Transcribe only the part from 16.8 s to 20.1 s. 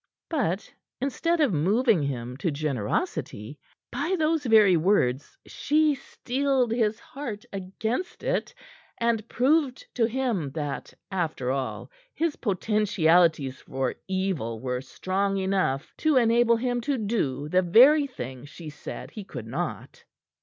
to do the very thing she said he could not.